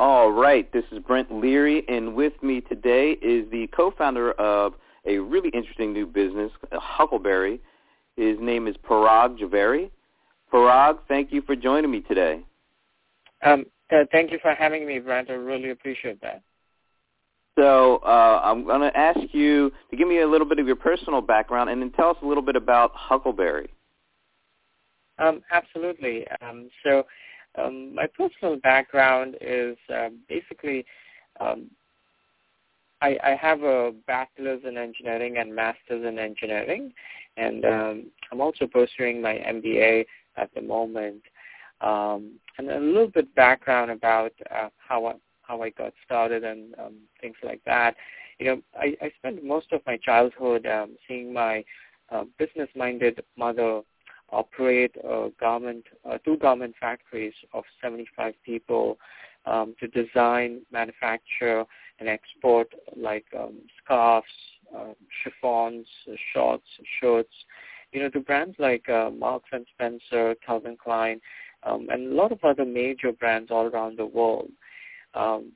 [0.00, 4.72] All right, this is Brent Leary, and with me today is the co-founder of
[5.04, 7.60] a really interesting new business, Huckleburry.
[8.16, 9.90] His name is Parag Javeri.
[10.50, 12.40] Parag, thank you for joining me today.
[13.42, 15.28] Um, uh, thank you for having me, Brent.
[15.28, 16.40] I really appreciate that.
[17.58, 20.76] So uh, I'm going to ask you to give me a little bit of your
[20.76, 23.68] personal background and then tell us a little bit about Huckleburry.
[25.18, 26.26] Um, absolutely.
[26.40, 27.04] Um, so
[28.00, 30.86] my personal background is uh, basically
[31.38, 31.70] um,
[33.02, 36.92] I, I, have a bachelor's in engineering and master's in engineering,
[37.36, 41.22] and um, I'm also pursuing my MBA at the moment.
[41.82, 46.74] Um, and a little bit background about uh, how I, how I got started and
[46.78, 47.96] um, things like that.
[48.38, 51.64] You know, I, I spent most of my childhood um, seeing my
[52.10, 53.82] uh, business-minded mother
[54.32, 58.98] operate a garment, uh, two garment factories of 75 people
[59.46, 61.64] um, to design, manufacture,
[61.98, 64.26] and export like um, scarves,
[64.76, 65.86] uh, chiffons,
[66.32, 66.66] shorts,
[67.00, 67.32] shirts,
[67.92, 71.20] you know, to brands like uh, Marks and Spencer, Calvin Klein,
[71.64, 74.50] um, and a lot of other major brands all around the world.
[75.14, 75.52] Um,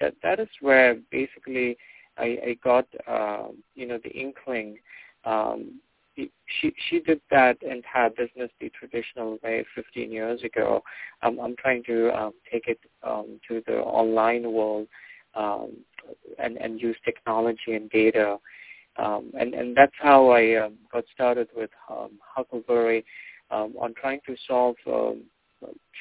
[0.00, 1.76] that that is where basically
[2.16, 4.78] I, I got uh, you know the inkling
[5.24, 5.80] um,
[6.16, 10.82] she she did that entire business the traditional way 15 years ago.
[11.22, 14.86] Um, I'm trying to um, take it um, to the online world
[15.34, 15.72] um,
[16.38, 18.38] and and use technology and data,
[18.96, 23.04] um, and and that's how I um, got started with Huckleburry
[23.50, 24.76] on trying to solve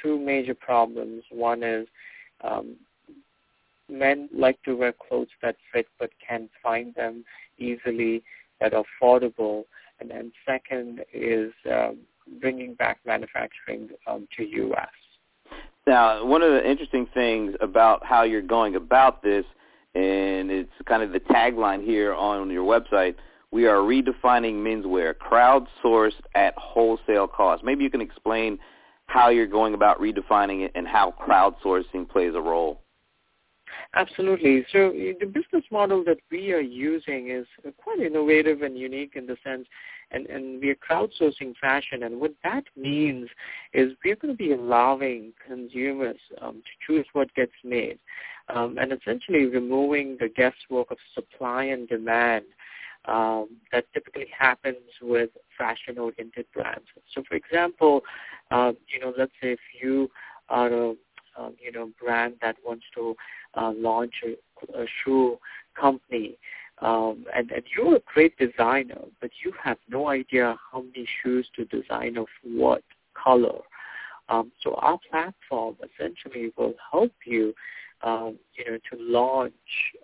[0.01, 1.23] two major problems.
[1.31, 1.87] One is
[3.89, 7.23] men like to wear clothes that fit but can't find them
[7.57, 8.23] easily
[8.59, 9.65] that are affordable
[10.03, 11.99] and then second is um,
[12.41, 14.87] bringing back manufacturing um, to U.S.
[15.87, 19.45] Now, one of the interesting things about how you're going about this,
[19.95, 23.15] and it's kind of the tagline here on your website,
[23.51, 27.63] we are redefining menswear, crowdsourced at wholesale cost.
[27.63, 28.59] Maybe you can explain
[29.05, 32.81] how you're going about redefining it and how crowdsourcing plays a role.
[33.95, 34.65] Absolutely.
[34.71, 37.45] So the business model that we are using is
[37.77, 39.67] quite innovative and unique in the sense,
[40.13, 42.03] and, and we are crowdsourcing fashion.
[42.03, 43.29] And what that means
[43.73, 47.99] is we're going to be allowing consumers um, to choose what gets made
[48.49, 52.45] um, and essentially removing the guesswork of supply and demand
[53.05, 56.85] um, that typically happens with fashion-oriented brands.
[57.13, 58.01] So, for example,
[58.51, 60.09] uh, you know, let's say if you
[60.49, 60.93] are a
[61.35, 63.15] um, you know brand that wants to
[63.55, 65.39] uh, launch a, a shoe
[65.79, 66.37] company,
[66.79, 71.47] um, and, and you're a great designer, but you have no idea how many shoes
[71.55, 73.59] to design of what color.
[74.29, 77.53] Um, so our platform essentially will help you,
[78.01, 79.53] um, you know, to launch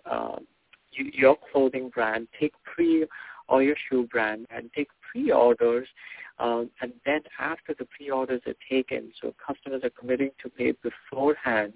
[0.10, 0.46] um,
[0.92, 3.06] you, your clothing brand, take pre
[3.48, 5.88] or your shoe brand, and take pre-orders
[6.40, 11.74] um, and then after the pre-orders are taken, so customers are committing to pay beforehand,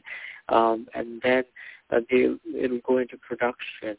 [0.50, 1.44] um, and then
[1.92, 2.28] uh, they
[2.58, 3.98] it'll go into production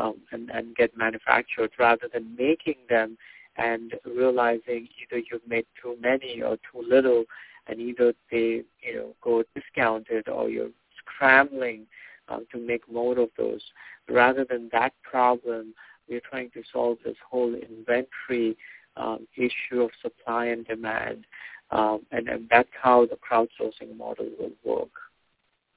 [0.00, 3.18] um, and, and get manufactured rather than making them
[3.56, 7.24] and realizing either you've made too many or too little,
[7.66, 11.86] and either they you know go discounted or you're scrambling
[12.28, 13.62] um, to make more of those.
[14.08, 15.74] Rather than that problem,
[16.08, 18.56] we're trying to solve this whole inventory
[18.96, 21.26] um, issue of supply and demand,
[21.70, 24.90] um, and, and that's how the crowdsourcing model will work.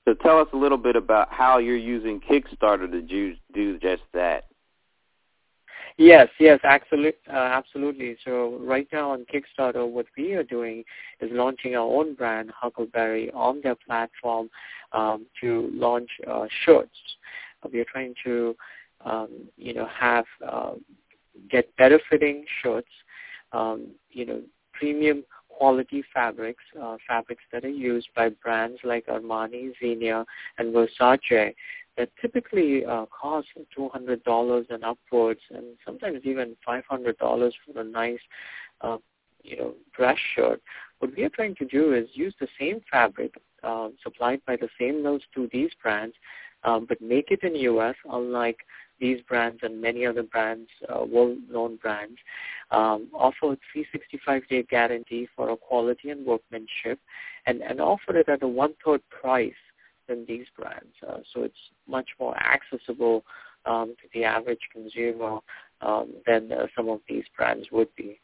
[0.05, 4.03] So tell us a little bit about how you're using Kickstarter to do, do just
[4.13, 4.45] that.
[5.97, 8.17] Yes, yes, absolutely, uh, absolutely.
[8.25, 10.83] So right now on Kickstarter, what we are doing
[11.21, 14.49] is launching our own brand, Huckleburry, on their platform
[14.91, 16.97] um, to launch uh, shirts.
[17.63, 18.55] Uh, we are trying to,
[19.05, 20.71] um, you know, have uh,
[21.49, 22.89] get better fitting shirts,
[23.51, 24.41] um, you know,
[24.73, 25.23] premium
[25.57, 30.25] quality fabrics, uh, fabrics that are used by brands like Armani, Zegna,
[30.57, 31.53] and Versace
[31.97, 33.47] that typically uh, cost
[33.77, 38.19] $200 and upwards, and sometimes even $500 for a nice,
[38.81, 38.97] uh,
[39.43, 40.61] you know, dress shirt.
[40.99, 44.69] What we are trying to do is use the same fabric uh, supplied by the
[44.79, 46.15] same mills to these brands,
[46.63, 47.95] um, but make it in U.S.
[48.09, 48.57] Unlike
[48.99, 52.17] these brands and many other brands, uh, well-known brands,
[52.71, 56.99] um, offer a 365-day guarantee for a quality and workmanship,
[57.45, 59.53] and, and offer it at a one-third price
[60.07, 60.93] than these brands.
[61.07, 61.55] Uh, so it's
[61.87, 63.23] much more accessible
[63.65, 65.39] um, to the average consumer
[65.81, 68.19] um, than uh, some of these brands would be.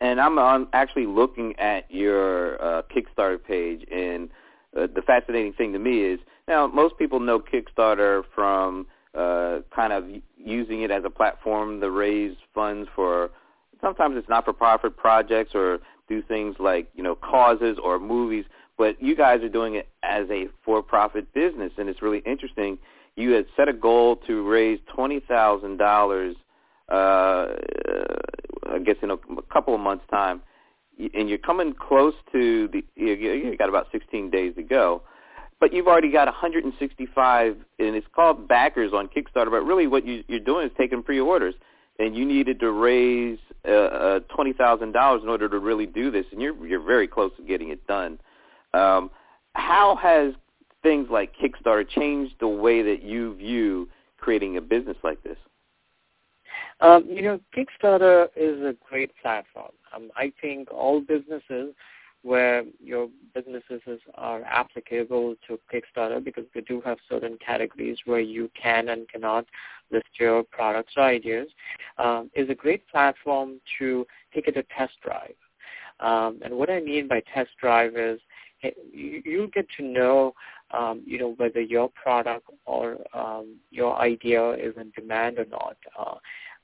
[0.00, 4.28] And I'm, I'm actually looking at your uh, Kickstarter page, and
[4.76, 6.18] uh, the fascinating thing to me is
[6.48, 10.04] now most people know Kickstarter from uh, kind of
[10.36, 13.30] using it as a platform to raise funds for
[13.80, 18.44] sometimes it's not for profit projects or do things like you know causes or movies
[18.78, 22.78] but you guys are doing it as a for profit business and it's really interesting.
[23.16, 26.34] You had set a goal to raise twenty thousand dollars
[26.88, 27.46] uh
[28.70, 30.42] i guess in a, a couple of months time.
[31.14, 35.02] And you're coming close to the you, you got about 16 days to go
[35.62, 40.24] but you've already got 165 and it's called backers on kickstarter but really what you,
[40.26, 41.54] you're doing is taking pre-orders
[41.98, 46.10] and you needed to raise uh, uh, twenty thousand dollars in order to really do
[46.10, 48.18] this, and you're you're very close to getting it done.
[48.74, 49.10] Um,
[49.54, 50.34] how has
[50.82, 53.88] things like Kickstarter changed the way that you view
[54.18, 55.36] creating a business like this?
[56.80, 59.70] Um, you know, Kickstarter is a great platform.
[59.94, 61.74] Um, I think all businesses
[62.22, 68.50] where your businesses are applicable to Kickstarter because they do have certain categories where you
[68.60, 69.44] can and cannot
[69.90, 71.48] list your products or ideas,
[71.98, 75.34] um, is a great platform to take it a test drive.
[76.00, 78.20] Um, and what I mean by test drive is
[78.92, 80.34] you, you get to know,
[80.70, 85.76] um, you know, whether your product or um, your idea is in demand or not.
[85.98, 86.14] Uh,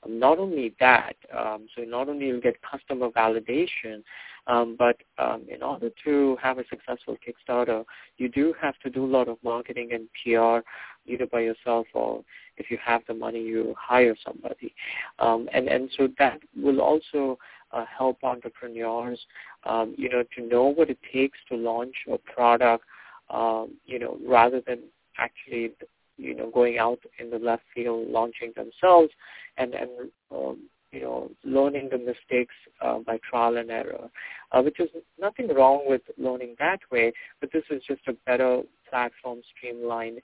[0.07, 4.01] not only that, um, so not only you'll get customer validation,
[4.49, 7.85] um, but um, in order to have a successful Kickstarter,
[8.17, 10.67] you do have to do a lot of marketing and PR,
[11.05, 12.23] either by yourself or
[12.57, 14.73] if you have the money, you hire somebody.
[15.19, 17.37] Um, and, and so that will also
[17.71, 19.19] uh, help entrepreneurs,
[19.65, 22.83] um, you know, to know what it takes to launch a product,
[23.29, 24.79] um, you know, rather than
[25.19, 25.71] actually
[26.17, 29.09] you know, going out in the left field, launching themselves,
[29.57, 29.89] and and
[30.31, 30.57] um,
[30.91, 34.09] you know, learning the mistakes uh, by trial and error,
[34.51, 34.89] uh, which is
[35.19, 40.19] nothing wrong with learning that way, but this is just a better platform streamline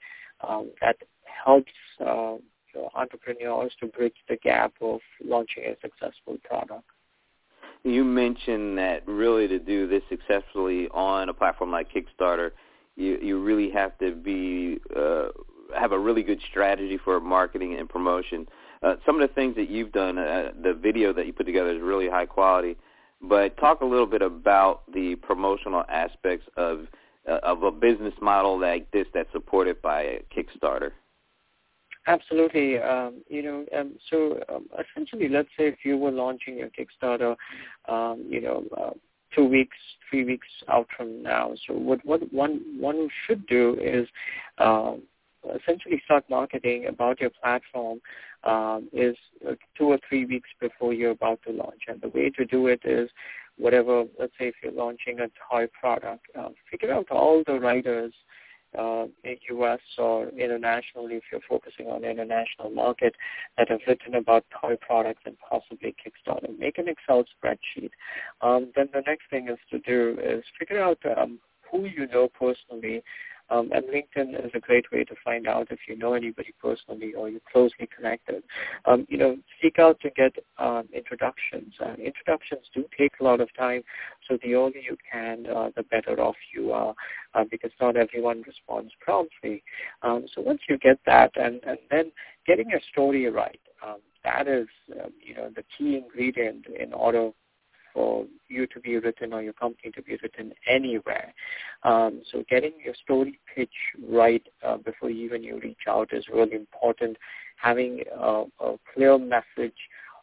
[0.46, 0.96] um, that
[1.44, 2.36] helps uh,
[2.74, 6.84] you know, entrepreneurs to bridge the gap of launching a successful product.
[7.84, 12.50] You mentioned that really to do this successfully on a platform like Kickstarter,
[12.96, 15.28] you you really have to be uh,
[15.78, 18.48] have a really good strategy for marketing and promotion.
[18.82, 21.70] Uh, some of the things that you've done, uh, the video that you put together
[21.70, 22.76] is really high quality.
[23.22, 26.86] But talk a little bit about the promotional aspects of
[27.28, 30.92] uh, of a business model like this that's supported by Kickstarter.
[32.06, 32.78] Absolutely.
[32.78, 37.34] Um, you know, um, so um, essentially, let's say if you were launching your Kickstarter,
[37.88, 38.90] um, you know, uh,
[39.34, 39.76] two weeks,
[40.08, 41.52] three weeks out from now.
[41.66, 44.06] So what what one one should do is
[44.58, 45.02] um,
[45.54, 48.00] essentially start marketing about your platform
[48.44, 49.16] um, is
[49.46, 51.82] uh, two or three weeks before you're about to launch.
[51.88, 53.10] And the way to do it is
[53.56, 58.12] whatever, let's say if you're launching a toy product, uh, figure out all the writers
[58.78, 59.80] uh, in U.S.
[59.96, 63.14] or internationally, if you're focusing on the international market,
[63.56, 66.56] that have written about toy products and possibly Kickstarter.
[66.58, 67.90] Make an Excel spreadsheet.
[68.42, 71.38] Um, then the next thing is to do is figure out um,
[71.70, 73.02] who you know personally
[73.50, 77.12] um, and LinkedIn is a great way to find out if you know anybody personally
[77.14, 78.42] or you're closely connected.
[78.84, 81.74] Um, you know, seek out to get um, introductions.
[81.80, 83.82] Uh, introductions do take a lot of time,
[84.28, 86.94] so the earlier you can, uh, the better off you are,
[87.34, 89.62] uh, because not everyone responds promptly.
[90.02, 92.12] Um, so once you get that, and, and then
[92.46, 97.30] getting your story right, um, that is, uh, you know, the key ingredient in order
[97.96, 101.32] for you to be written or your company to be written anywhere.
[101.82, 103.72] Um, so getting your story pitch
[104.06, 107.16] right uh, before even you reach out is really important.
[107.56, 108.44] Having a,
[108.92, 109.78] clear message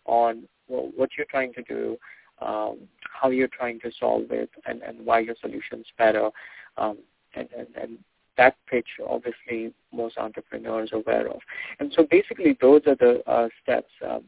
[0.06, 1.98] on well, what you're trying to do,
[2.42, 6.30] um, how you're trying to solve it, and, and why your solution's better.
[6.78, 7.00] Um,
[7.36, 7.98] and, and, and
[8.38, 11.40] that pitch, obviously, most entrepreneurs are aware of.
[11.80, 13.92] And so basically, those are the uh, steps.
[14.06, 14.20] Uh,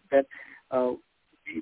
[0.72, 0.94] uh,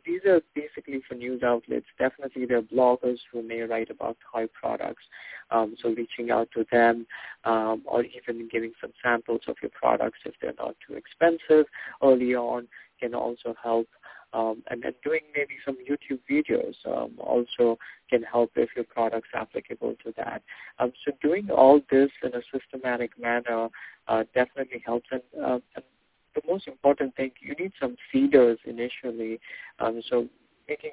[0.05, 1.85] these are basically for news outlets.
[1.99, 5.03] Definitely there are bloggers who may write about toy products.
[5.51, 7.05] Um, so reaching out to them
[7.43, 11.65] um, or even giving some samples of your products if they're not too expensive
[12.01, 12.67] early on
[12.99, 13.87] can also help.
[14.33, 17.77] Um, and then doing maybe some YouTube videos um, also
[18.09, 20.41] can help if your product's applicable to that.
[20.79, 23.67] Um, so doing all this in a systematic manner
[24.07, 25.05] uh, definitely helps.
[25.11, 25.85] And, uh, and
[26.35, 29.39] the most important thing, you need some feeders initially.
[29.79, 30.27] Um, so
[30.67, 30.91] making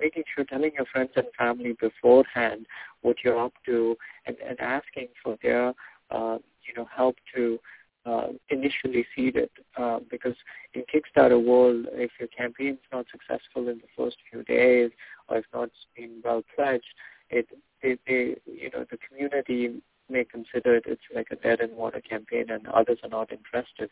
[0.00, 2.66] making sure telling your friends and family beforehand
[3.02, 3.96] what you're up to
[4.26, 5.72] and, and asking for their
[6.10, 7.58] uh, you know help to
[8.04, 10.34] uh, initially seed it uh, because
[10.74, 14.90] in Kickstarter world, if your campaign is not successful in the first few days
[15.28, 16.84] or if not been well pledged,
[17.30, 17.46] it,
[17.80, 22.00] it, they, you know the community may consider it it's like a dead in water
[22.00, 23.90] campaign and others are not interested.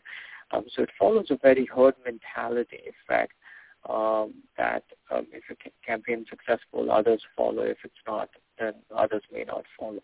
[0.51, 3.33] Um, so it follows a very herd mentality effect
[3.89, 7.63] um, that um, if a campaign is successful, others follow.
[7.63, 10.01] If it's not, then others may not follow.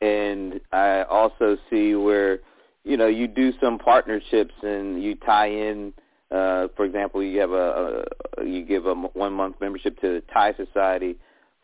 [0.00, 2.40] And I also see where
[2.84, 5.92] you know you do some partnerships and you tie in.
[6.30, 8.04] Uh, for example, you have a,
[8.38, 11.16] a you give a one month membership to the Tie Society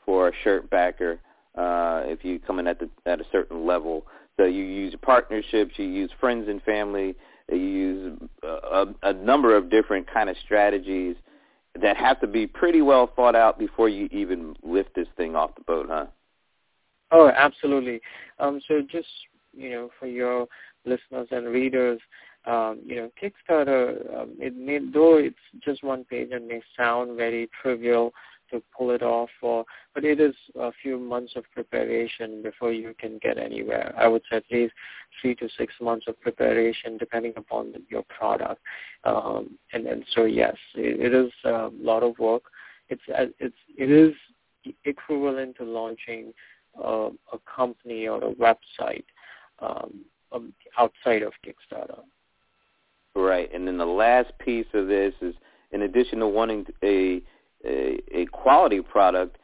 [0.04, 1.18] for a shirt backer
[1.56, 4.06] uh, if you come in at the at a certain level.
[4.38, 7.14] So you use partnerships, you use friends and family,
[7.50, 11.16] you use a, a number of different kind of strategies
[11.80, 15.54] that have to be pretty well thought out before you even lift this thing off
[15.54, 16.06] the boat, huh?
[17.10, 18.00] Oh, absolutely.
[18.38, 19.08] Um, so just
[19.54, 20.46] you know, for your
[20.84, 22.00] listeners and readers,
[22.46, 27.16] um, you know, Kickstarter, um, it may, though it's just one page and may sound
[27.16, 28.12] very trivial,
[28.52, 32.94] to pull it off or but it is a few months of preparation before you
[32.98, 33.92] can get anywhere.
[33.98, 34.72] I would say at least
[35.20, 38.60] three to six months of preparation depending upon your product.
[39.04, 42.44] Um, and, and so yes, it, it is a lot of work.
[42.88, 44.14] It's uh, it's it is
[44.84, 46.32] equivalent to launching
[46.78, 49.04] uh, a company or a website
[49.60, 52.00] um, um, outside of Kickstarter.
[53.14, 55.34] Right, and then the last piece of this is,
[55.72, 57.22] in addition to wanting a
[57.64, 59.38] a, quality product,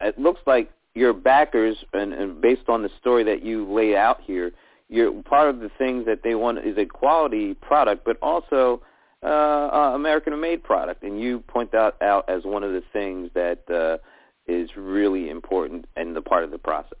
[0.00, 4.20] it looks like your backers, and, and based on the story that you lay out
[4.22, 4.52] here,
[4.88, 8.82] you're part of the things that they want is a quality product, but also
[9.22, 11.02] uh, uh, American-made product.
[11.02, 13.98] And you point that out as one of the things that uh,
[14.46, 16.98] is really important and the part of the process.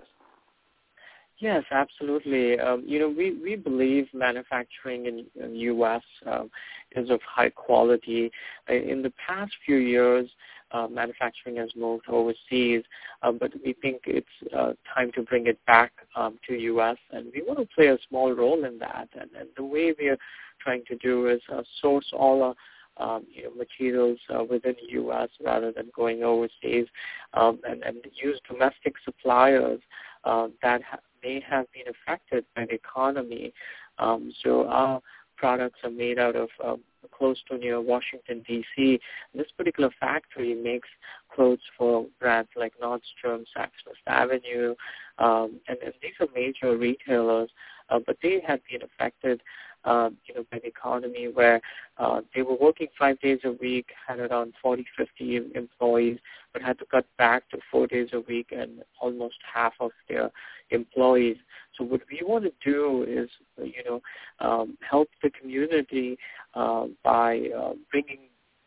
[1.38, 2.58] Yes, absolutely.
[2.58, 6.02] Um, you know, we, we believe manufacturing in, in U.S.
[6.26, 6.50] Um,
[6.96, 8.30] is of high quality.
[8.68, 10.30] In the past few years,
[10.74, 12.82] uh, manufacturing has moved overseas,
[13.22, 14.26] uh, but we think it's
[14.56, 16.96] uh, time to bring it back um, to U.S.
[17.12, 19.08] and we want to play a small role in that.
[19.18, 20.18] And, and the way we are
[20.60, 22.54] trying to do is uh, source all our
[22.96, 25.28] um, you know, materials uh, within the U.S.
[25.44, 26.86] rather than going overseas,
[27.34, 29.80] um, and, and use domestic suppliers
[30.24, 33.52] uh, that ha- may have been affected by the economy.
[33.98, 35.00] Um, so our
[35.44, 36.76] products are made out of uh,
[37.18, 38.98] close to near Washington, D.C.
[39.34, 40.88] This particular factory makes
[41.34, 44.74] clothes for brands like Nordstrom, Saks Fifth Avenue,
[45.18, 47.50] um, and, and these are major retailers,
[47.90, 49.40] uh, but they have been affected
[49.84, 51.60] um, you know, by the economy where
[51.98, 56.18] uh, they were working five days a week, had around 40, 50 employees,
[56.52, 60.30] but had to cut back to four days a week and almost half of their
[60.70, 61.36] employees.
[61.76, 64.00] So what we want to do is, you know,
[64.40, 66.18] um, help the community
[66.54, 68.20] uh, by uh, bringing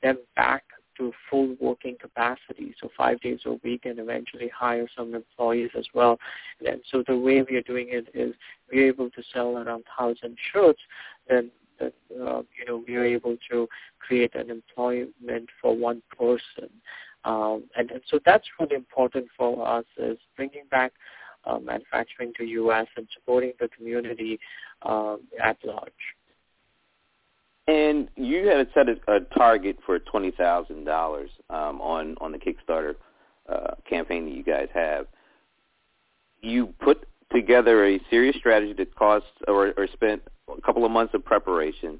[0.03, 0.63] them back
[0.97, 5.85] to full working capacity, so five days a week, and eventually hire some employees as
[5.93, 6.17] well.
[6.65, 8.33] And so the way we are doing it is
[8.71, 10.79] we're able to sell around thousand shirts,
[11.29, 13.67] then that uh, you know we are able to
[13.99, 16.69] create an employment for one person,
[17.25, 20.93] um, and, and so that's really important for us is bringing back
[21.45, 22.87] uh, manufacturing to U.S.
[22.97, 24.39] and supporting the community
[24.83, 25.91] um, at large.
[27.67, 32.37] And you had set a, a target for twenty thousand um, dollars on on the
[32.37, 32.95] Kickstarter
[33.49, 35.07] uh, campaign that you guys have.
[36.41, 40.21] You put together a serious strategy that cost or, or spent
[40.55, 41.99] a couple of months of preparation.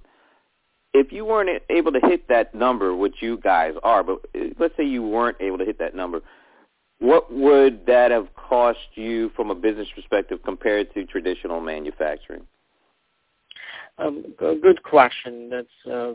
[0.94, 4.76] If you weren't able to hit that number, which you guys are, but uh, let's
[4.78, 6.22] say you weren't able to hit that number,
[7.00, 12.48] what would that have cost you from a business perspective compared to traditional manufacturing?
[14.00, 15.50] Um, good question.
[15.50, 16.13] That's uh,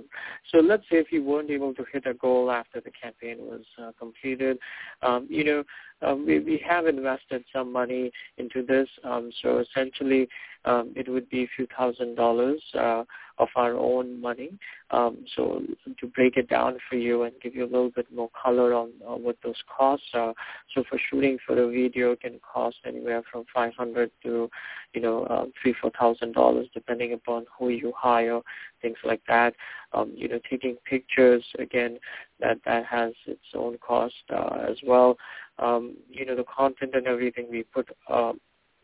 [0.50, 0.58] so.
[0.58, 3.90] Let's say if you weren't able to hit a goal after the campaign was uh,
[3.98, 4.58] completed,
[5.02, 5.64] um, you know,
[6.04, 8.88] um, we, we have invested some money into this.
[9.04, 10.28] Um, so essentially,
[10.64, 13.04] um, it would be a few thousand dollars uh,
[13.38, 14.50] of our own money.
[14.90, 15.62] Um, so
[15.99, 18.90] to break it down for you and give you a little bit more color on
[19.06, 20.35] uh, what those costs are.
[20.75, 24.50] So for shooting for a video can cost anywhere from 500 to,
[24.94, 28.40] you know, um, three four thousand dollars depending upon who you hire,
[28.80, 29.54] things like that.
[29.94, 31.99] Um, you know, taking pictures again,
[32.40, 35.16] that that has its own cost uh, as well.
[35.59, 38.32] Um, you know, the content and everything we put uh,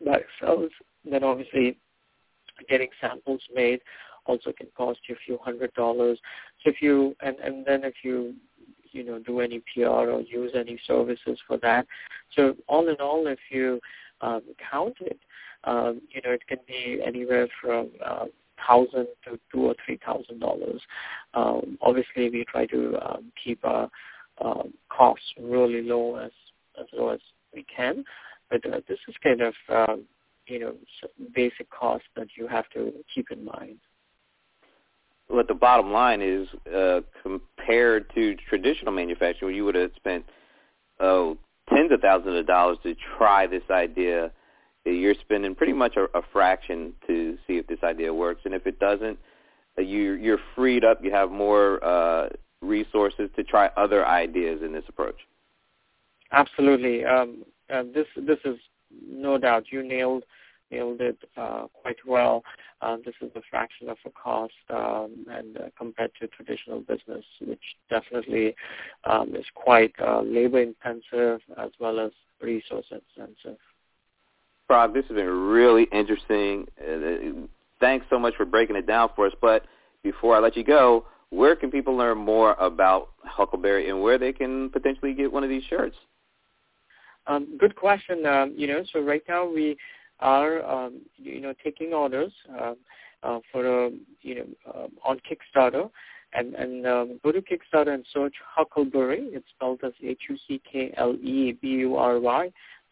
[0.05, 0.71] by ourselves.
[1.09, 1.77] Then obviously
[2.67, 3.79] getting samples made
[4.25, 6.19] also can cost you a few hundred dollars.
[6.63, 8.35] So if you and and then if you
[8.91, 11.85] you know do any PR or use any services for that.
[12.35, 13.79] So all in all, if you
[14.21, 15.19] um, count it,
[15.63, 18.25] um, you know it can be anywhere from uh,
[18.67, 20.81] thousand to two or three thousand dollars.
[21.33, 23.89] Um, obviously, we try to um, keep our
[24.43, 26.31] um, costs really low as
[26.79, 27.19] as low as
[27.53, 28.03] we can.
[28.49, 30.03] but uh, this is kind of um,
[30.47, 30.73] you know
[31.33, 33.77] basic cost that you have to keep in mind.
[35.29, 40.25] But the bottom line is, uh, compared to traditional manufacturing, you would have spent
[40.99, 41.37] oh
[41.69, 44.31] tens of thousands of dollars to try this idea.
[44.85, 48.65] You're spending pretty much a, a fraction to see if this idea works, and if
[48.65, 49.19] it doesn't,
[49.77, 51.03] uh, you you're freed up.
[51.03, 52.29] You have more uh,
[52.61, 55.17] resources to try other ideas in this approach.
[56.31, 57.05] Absolutely.
[57.05, 58.57] Um, uh, this this is
[59.07, 60.23] no doubt you nailed
[60.71, 62.43] nailed it uh, quite well.
[62.81, 67.25] Uh, this is a fraction of a cost um, and uh, compared to traditional business,
[67.41, 68.55] which definitely
[69.05, 73.57] um, is quite uh, labor intensive as well as resource intensive.
[74.69, 76.67] Rob, this has been really interesting.
[76.79, 77.47] Uh,
[77.79, 79.33] thanks so much for breaking it down for us.
[79.41, 79.65] But
[80.03, 84.31] before I let you go, where can people learn more about Huckleburry and where they
[84.31, 85.95] can potentially get one of these shirts?
[87.29, 88.25] Um, good question.
[88.25, 89.77] Um, you know, so right now we
[90.19, 92.73] are, um, you know, taking orders uh,
[93.21, 95.91] uh, for, a, you know, uh, on Kickstarter.
[96.33, 99.29] And, and um, go to Kickstarter and search Huckleburry.
[99.31, 100.91] It's spelled as H-U-C-K-L-E-B-U-R-Y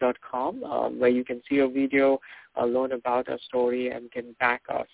[0.00, 2.20] dot com, um, where you can see a video,
[2.56, 4.86] uh, learn about our story, and can back us.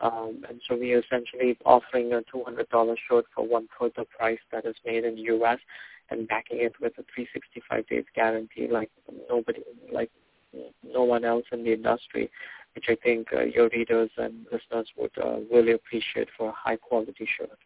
[0.00, 4.38] Um, and so we are essentially offering a $200 shirt for one third the price
[4.50, 5.58] that is made in the U.S.
[6.10, 8.90] and backing it with a 365 days guarantee, like
[9.28, 9.62] nobody,
[9.92, 10.10] like
[10.84, 12.30] no one else in the industry,
[12.74, 16.76] which I think uh, your readers and listeners would uh, really appreciate for a high
[16.76, 17.58] quality shirt.